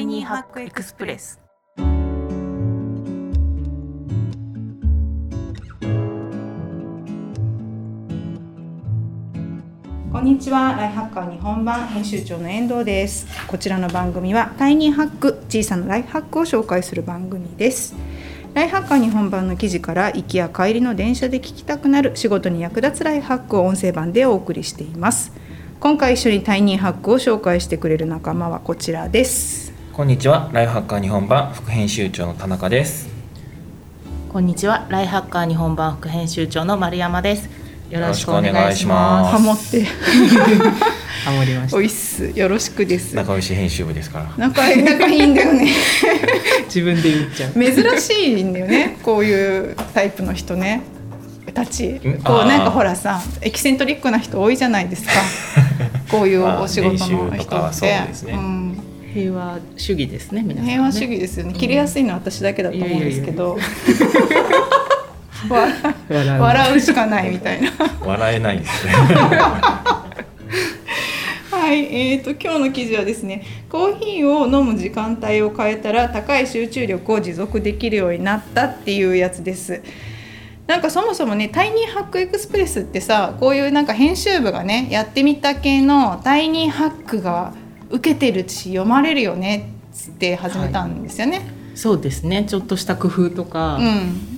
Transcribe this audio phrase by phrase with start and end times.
[0.00, 1.38] イニーハックエクスプレス
[10.10, 13.26] こんにちは、ライハッカー日本版編集長の遠藤です。
[13.46, 17.94] こちらの番組はタイニーハック、小さなライフハックを紹介する番組です。
[18.54, 25.32] ライフハッカー日本版の記事から行きや帰りの電車で聞きたくなる仕事に役立つライフハックを音声版でお送りしています。
[25.78, 29.69] 今回一緒にタイニーハックを紹介してくれる仲間はこちらです。
[29.92, 33.08] こんにちは、ライフハッカー日本版副編集長の田中です。
[34.32, 37.50] こんにちはライハッカー日本版副編集長の丸山です。
[37.90, 39.32] よろしくお願いしまます。
[39.32, 39.84] ハモって、
[41.26, 42.30] ハモりましおいっす。
[42.34, 43.16] よろしくです。
[43.16, 44.32] 仲良し編集部ですから。
[44.38, 45.72] 仲仲いいんだよね。
[46.66, 47.52] 自分で言っちゃう。
[47.52, 48.96] 珍しいんだよね。
[49.02, 50.82] こういうタイプの人ね。
[51.52, 52.00] たち。
[52.24, 55.10] こうなんかほらさエキセントリックな人多いじゃないですか。
[56.10, 57.38] こういうお仕事の人って。
[57.38, 58.34] とかはそうですね。
[58.34, 58.49] ん、
[59.12, 60.72] 平和主義ですね皆さんね。
[60.72, 61.54] 平和主義ですよね。
[61.54, 63.58] 切れやすいのは私だけだと思うんですけど。
[65.48, 65.68] わ
[66.08, 66.42] 笑う。
[66.42, 67.70] 笑うしかないみたいな。
[68.04, 68.92] 笑えないですね。
[71.50, 79.80] はい、えー、と今日の記事はですねコーヒーを飲む時間帯を変えたら高い集中力を持続できるようになったっていうやつです。
[80.66, 87.52] なんかそもそもねタイニーハックエクスプレスってさこういうなんか編集部がねやってみた系のタイニーハックが
[87.90, 89.72] 受けてるし読まれるよね
[90.10, 91.42] って始めたんですよね。
[91.74, 92.44] そうですね。
[92.48, 94.30] ちょっとした工夫とか、うん。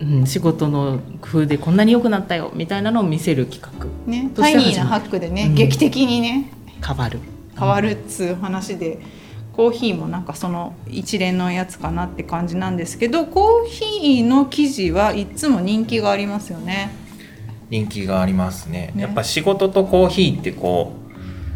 [0.00, 5.54] うん、仕事の工夫でこんなに良くなったよみたいなのを見せる企画ね、とタイニーなハックでね、うん。
[5.54, 6.50] 劇的にね
[6.84, 7.20] 変わる。
[7.58, 8.98] 変わるっつう話で、
[9.52, 16.90] コーヒーもなんかその一連のやつかなって感じなんですけどコーヒーの記事はいつも人気がありますよね。
[17.68, 18.92] 人気がありますね。
[18.94, 19.02] ね。
[19.02, 20.99] やっぱ仕事とコーヒーってこう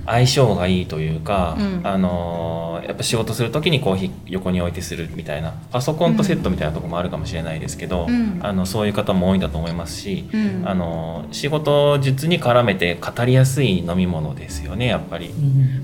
[0.06, 1.80] 相性がいいというか、うん。
[1.84, 8.40] あのーやっぱ仕事する時にコーヒー横に置いてするみたいなパソコンとセットみたいなところもあるかもしれないですけど、うん。
[8.42, 10.62] あのそういう方も多いんだと思いますし、うん。
[10.66, 15.30] あのー仕事術に絡めて語りやすい飲み物ですよねやっぱり。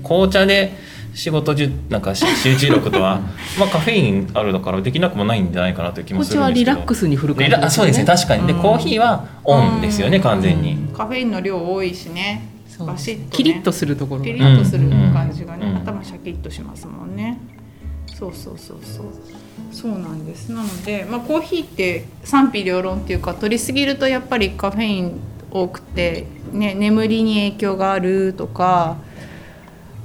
[0.03, 0.73] 紅茶で
[1.13, 3.19] 仕事じゅなんかし集中力とは
[3.59, 6.71] まあカフェインあるだからできなくもないんじゃないかなという気もするんですけど。
[6.71, 8.05] リラックスに振る感じリラそうですね。
[8.05, 8.47] 確かに。
[8.47, 10.23] で、コーヒーはオンですよね、うん。
[10.23, 12.50] 完全に、カフェインの量多いしね
[12.85, 14.25] バシッと、ね、キリッとするところが。
[14.27, 17.39] キリッとするうん感じがね、うん頭シャキッとしますもんね。
[18.07, 19.05] そうそうそうそう。
[19.71, 20.51] そうなんです。
[20.51, 28.97] なので、まあ、コーヒーって賛否両論っていうか取りすぎるとやっぱりカフェイン多くて、ね、眠りに影響があるとか、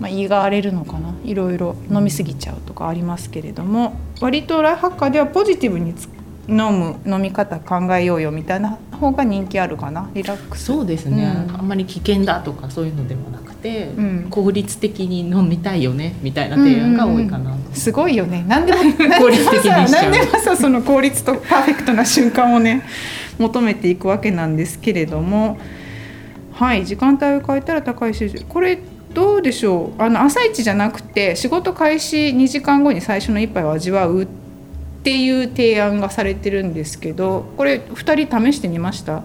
[0.01, 1.15] まあ、胃が荒れるのかな。
[1.25, 3.99] いろいろ飲みすぎちゃうとかありますけれども。
[4.21, 6.09] 割とライフハッカーではポジティブにつ
[6.49, 10.09] 飲む飲み方考えようよみたいな方が人気あるかな？
[10.15, 10.67] リラックス。
[10.67, 11.57] そうですね、うん。
[11.57, 14.27] あんまり危険だとかそういうのでもなくて、うん。
[14.31, 18.45] 効率的に飲みたいよねみたいな提案が多いかなと、すごいよね。
[18.47, 18.79] 何でも
[19.19, 20.11] 効率的にしちゃう。
[20.11, 22.83] 何でもさその効率とパーフェクトな瞬間をね
[23.39, 25.59] 求めていくわけなんですけれども、
[26.53, 28.79] はい時間帯を変えたら高い集中これ
[29.13, 30.03] どうでしょう？
[30.03, 34.46] あの朝一じゃなくて仕事開始2時間後に最初の一杯を味わうって
[35.15, 39.23] いう提案がされてるんですけどこれ2人試してみました？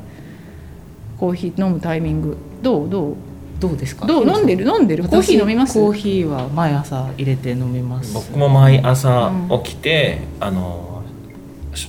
[1.18, 2.36] コーヒー飲むタイミング。
[2.62, 2.90] どう？
[2.90, 3.16] どう？
[3.60, 4.08] どうですか？
[4.08, 4.28] どう？
[4.28, 4.68] 飲んでる？
[4.68, 5.04] 飲んでる？
[5.04, 5.78] コーヒー飲みます？
[5.78, 8.14] 私コーヒーは毎朝入れて飲みます。
[8.14, 9.32] 僕も毎朝
[9.64, 11.04] 起きて、あの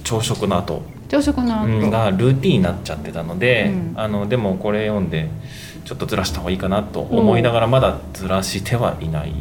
[0.05, 1.91] 朝食の後、朝食の後、うん。
[1.91, 3.95] がルーティンになっちゃってたので、うん。
[3.97, 5.31] あのでもこれ読んで
[5.87, 9.33] ちょっとずらした方がいいかなと思いながらまだずらしてはいない、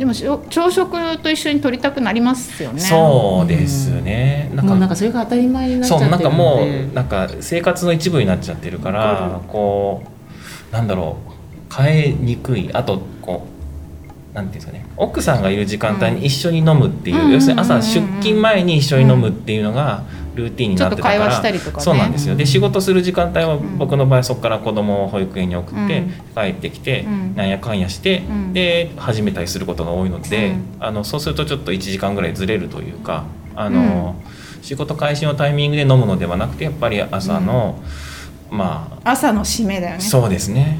[0.00, 2.80] でも朝食と一緒に取りたくなりますよね。
[2.80, 10.02] そうですね、もうなんかそれが当たり前になっちゃそうってるなんかもうなんか生活の一部になっちゃってるからこ
[10.70, 12.70] うなんだろう変えにくい。
[12.72, 13.46] あとこ
[14.32, 14.86] うなんていうんですかね。
[14.96, 17.32] 奥さんがいる時間帯に一緒に飲むっていう、うん。
[17.32, 18.16] 要するに朝うんうんうんうん。
[18.16, 21.82] 出勤前に一緒に飲むっていうのがルーティンになってたから、ちょっと会話したりとかね。
[21.82, 22.36] そうなんですよ。
[22.36, 23.78] で仕事する時間帯はん。
[23.78, 26.10] 僕の場合そこから子供を保育園に送って、うん。
[26.34, 28.52] 帰ってきて、うんなんやかんやして、うん。
[28.52, 30.64] で始めたりすることが多いので、うん。
[30.80, 33.24] あのそうするとちょっと1時間ぐらいずれるというか
[33.56, 34.14] あの、
[34.62, 37.82] 仕事開始のタイミングで飲むのではなくてやっぱり朝の、
[38.50, 40.04] ま朝の締めだよあね。
[40.04, 40.78] そうですね。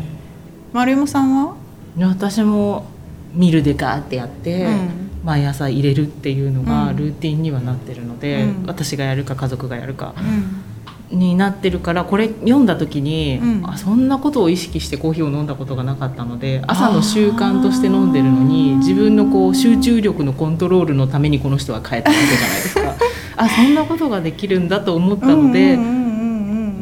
[0.73, 1.55] 丸山さんは？
[1.99, 2.87] 私も
[3.35, 6.67] ミルでガーってやって、うん毎朝入れるっていうのうん。
[6.67, 8.67] がルーティンにはなってるので、うん。
[8.67, 11.19] 私がやるか家族がやるかうん。
[11.19, 13.69] になってるからこれ読んだ時に、うん。
[13.69, 22.95] あそんなことを意識してコーヒーを飲んだことがなかったので朝の習慣として飲んでるのに自分のこう集中力のコントロールのためにこの人は変えたわけじゃないですか。
[23.37, 25.79] あそんなことができるんだと思ったので、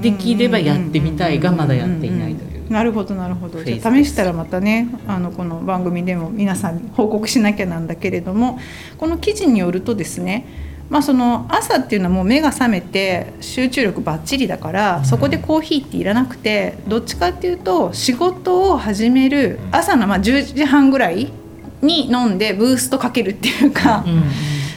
[0.01, 2.48] できればやってみたいがまだやっていないという。
[2.69, 3.63] なるほどなるほど。
[3.65, 8.59] じゃ試したらまたねあのこの番組でも皆さんに報告しなきゃなんだけれども
[8.99, 10.47] この記事によるとですね
[10.91, 21.33] まあその朝っていうのはもう目が覚めて集中力ばっちりだからそこでコーヒーっていらなくてどっちかっていうと仕事を始める朝のまあ10時半ぐらい
[21.81, 24.05] に飲んでブーストかけるっていうか、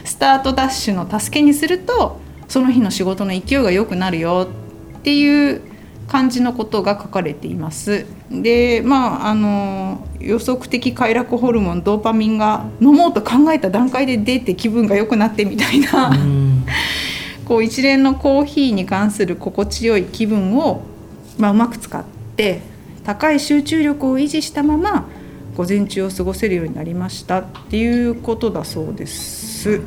[0.04, 4.48] スタートダッシュの助けにするとその日の仕事の勢いが良くなるよ
[4.98, 5.71] っていう
[6.12, 8.04] 感じのことが書かれています。
[8.30, 16.66] でまああの予測的快楽ホルモンドーパミンが飲もうと考えた段階で出て気分が良くなってみたいな、うん
[17.46, 20.82] こう一連のコーヒーに関する心地よい気分を、
[21.38, 22.04] まあ、うまく使っ
[22.36, 22.60] て
[23.04, 25.08] 高い集中力を維持したまま
[25.56, 29.80] 午前中を過ごせるようになりましたっていうことだそうです。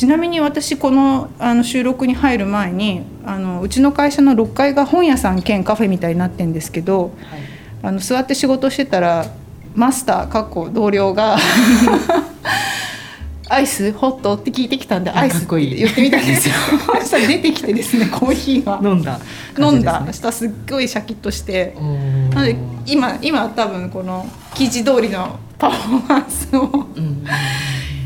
[0.00, 7.40] ちなみに私このあの収録に入る前にあのうちの会社の6階が本屋さん兼カフェみたいになってんですけどはい。
[7.82, 9.26] あの座って仕事してたら
[9.74, 11.36] マスターかっこ同僚が
[13.50, 16.54] 「アイスホット?」って聞いてきたんで「あアイス」って言ってみたんですよ。
[16.98, 18.80] そしたら出てきてですね コーヒーが。
[18.82, 19.20] 飲んだ。
[19.58, 20.02] 飲んだ。
[20.12, 21.76] したらすっごいシャキッとして。
[22.32, 22.56] なので
[22.86, 27.22] 今今多分この記事通りのパフォーマンスをうん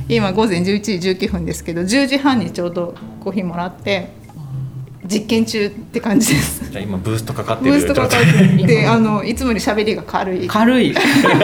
[0.09, 4.11] 今午前11時19分ですけど10時半にちょうどコーヒーもらって
[5.07, 6.71] 実験中って感じです。
[6.71, 10.49] じゃあ今ブーストかかってブーるストかかってあのいつもより喋りが軽い。
[10.49, 10.95] 軽い。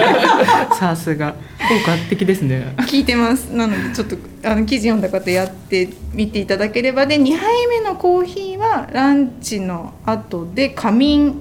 [0.78, 1.34] さすが。
[1.68, 2.74] 効果的ですね。
[2.80, 3.54] 聞いてます。
[3.54, 7.04] なのでちょっとあの記事読んだ方やってみていただければ。
[7.06, 11.34] で2杯目のコーヒーはランチの後で仮眠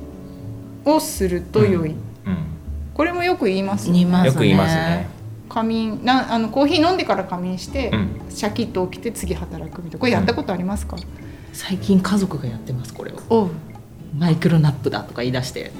[0.83, 1.95] をすると良い、うん。
[2.94, 4.27] これもよく言いますよ言いますね。
[4.27, 5.19] よく言いますね
[5.50, 8.22] 仮眠なあのコーヒー飲んでから仮眠して、うん。
[8.30, 10.00] シャキッと起きて次働くみたいな。
[10.00, 10.96] これやったことありますか、
[11.51, 13.50] 最近家族がやってますこれを。
[14.18, 15.72] マイクロナップだとか言い出して。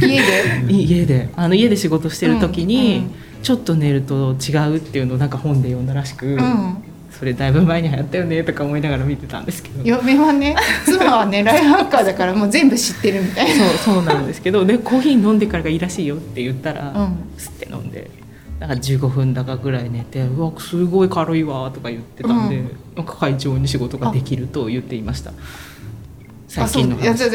[0.00, 0.20] 家
[0.66, 0.72] で？
[0.72, 1.28] い家で。
[1.36, 3.10] あの家で仕事してる時に、うんうん。
[3.42, 6.76] ちょっと寝ると違うっていうのをなんか本で読んだらしく、うん。
[7.10, 9.82] それだいぶ前に流行ったよねとか思いながら見てたんですけど。
[9.84, 13.66] 嫁はね妻はねライフハッカーだからもう全部知ってるみたいな。
[13.66, 14.64] そうそうなんですけど。
[14.64, 17.04] でコーヒー飲んでからがいいらしいよって言ったら、うん。
[17.38, 18.10] 吸って飲んで
[18.66, 22.70] なんか15分だかぐらい寝て「うわすごい軽いわ」とか言ってたんで、うん。
[22.96, 25.32] なんか快調に仕事ができると言っていました。
[26.48, 27.30] 最近の話。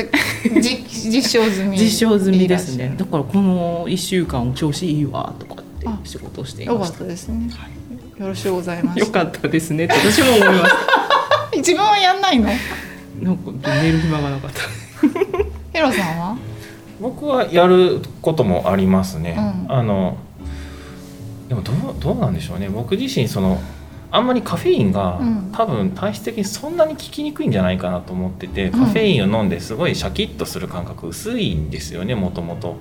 [0.60, 1.78] 実 実証済み。
[1.78, 2.96] 実証済みですね。
[2.98, 7.52] だからこの1週間調子いいわとかってあ仕事をしていゃるよかっましたたですね。
[8.18, 9.00] よろしゅうございます。
[9.00, 10.76] よかったですねって私も思います。
[11.58, 12.50] 自分はやんないの？
[13.22, 13.52] なんか
[13.84, 14.62] 寝る暇がなかった。
[15.74, 16.38] ヘロさんは？
[17.00, 19.72] 僕はやることもありますね、うん。
[19.72, 20.18] あの
[21.50, 22.70] でもどうどうなんでしょうね。
[22.70, 23.60] 僕自身その
[24.12, 25.52] あんまりカフェインが、うん。
[25.52, 28.72] 多分体質的にそんなに効きにくいんじゃないかなと思ってて、ん。
[28.72, 32.78] カフェインを飲んですごいシャキッとする感覚薄いんですよねもともと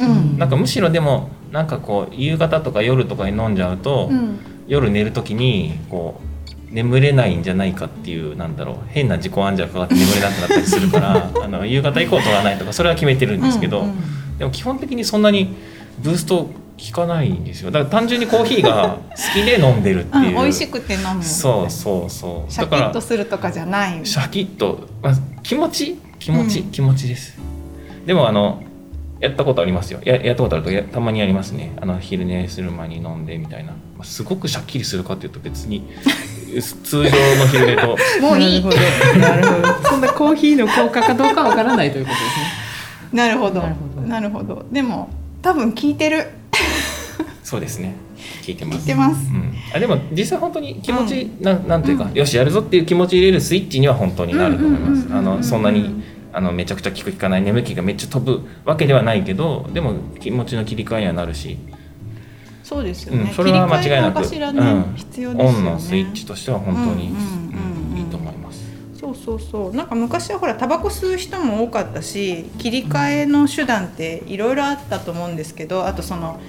[0.00, 0.38] うん。
[0.38, 4.38] なんかむしろでもなんかこう夕方とか夜とかに飲んじゃうと、うん。
[4.66, 6.20] 夜寝る時にこ
[6.70, 14.38] う眠れないんじゃないかっていうなんだろう変な自己暗示がかかって眠れなくなったりするから あの夕方以降取らないとかそれは決めてるんですけど、うんうん。
[14.38, 15.54] でも基本的にそんなに
[16.02, 17.70] ブースト効かないんですよ。
[17.70, 22.52] だから単純にコーヒーが好きで飲んでるっていう、うん、美味しくて飲むそうそうそう。
[22.52, 24.04] シャキッとするとかじゃない。
[24.04, 25.98] シャキッと、まあ、気持ち？
[26.18, 26.70] 気持ち、うん。
[26.70, 27.38] 気持ちです。
[28.06, 28.62] でもあの
[29.20, 30.00] やったことありますよ。
[30.04, 31.72] ややったことあるとやたまにありますね。
[31.80, 35.88] あの昼寝する前に飲んでみたいな、まあ、すごくシャッキリするかっていうと別に
[36.82, 37.96] 通常の昼寝と。
[38.20, 39.18] もういいなるほど。
[39.18, 39.88] なるほど。
[39.88, 42.64] そんなコーヒーの効果かどうかわからないということですね。
[43.12, 43.60] なるほど。
[43.60, 44.06] なるほど。
[44.08, 44.66] なるほど。
[44.72, 45.08] でも
[45.40, 46.30] 多分聞いてる
[47.54, 47.94] そうですね。
[48.42, 48.78] 聞いてます。
[48.80, 49.30] 聞いてます。
[49.32, 54.90] うん、あでも実際本当に気持ち、なんなんていうか、よしやるぞっていう気持ち入れるスイッチには本当になると思います。
[54.90, 55.16] うんうんうんうんうん。
[55.16, 61.58] あのそんなにあのめちゃくちゃ効く効かない眠気がめっちゃ飛ぶわけではないけどでも気持ちの切り替えにはなるし、
[62.64, 64.96] そうですよね、うん、それは間違いなく、ね、うん。
[65.36, 65.44] ね。
[65.44, 67.92] オンのスイッチとしては本当に、うんうんうんうん。
[67.92, 68.64] うんいいと思います。
[68.98, 69.76] そうそうそう。
[69.76, 76.40] なんか昔はほらタバコ吸う人も多かったし切り替えの手段っていろいろあったと思うんですけどあとそのなん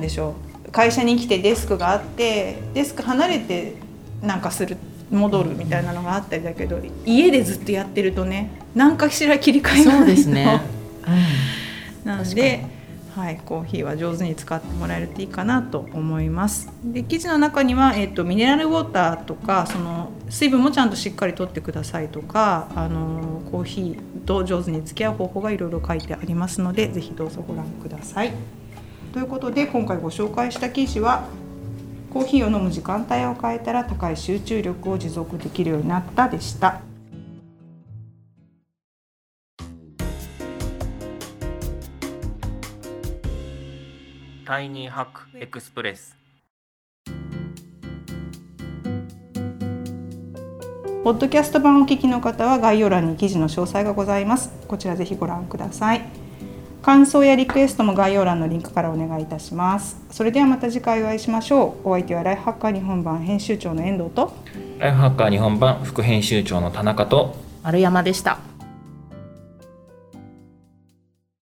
[0.00, 0.34] でしょ
[0.66, 3.74] う会社に来てデスクがあってデスク離れて
[4.22, 4.76] なんかする
[5.10, 10.62] 戻るみたいなのがあったりだけど家でずっとやってるとね何かしら切り替えがないそうとですね、
[12.04, 12.64] なので、
[13.14, 16.70] はい、コーヒーは上手に使ってもらえるといいかなと思います。
[16.82, 28.32] で記事の中には、えっとミネラルウォーターとかその水分もちゃんとしっかりとってくださいとかあのコーヒーと上手に付き合う方法がいろいろ書いてありますのでぜひどうぞご覧ください。
[29.12, 31.28] ということで今回ご紹介した記事は
[32.10, 36.80] コーヒーを飲む時間帯を変えたら高い集中力を持続できるようになったでした。
[44.46, 46.16] タイニーハックエクスプレス。
[51.04, 54.50] ポッドキャスト版をお聞きの方は概要欄に記事の詳細がございます。
[54.68, 56.21] こちらぜひご覧ください
[56.82, 59.96] 感想やリクエストも概要欄のリンクからお願いいたします。
[60.10, 61.88] それではまた次回お会いしましょう。
[61.88, 64.34] お相手はライフハッカー日本版編集長の遠藤と。
[64.78, 67.36] ライフハッカー日本版副編集長の田中と。
[67.62, 68.40] 丸山でした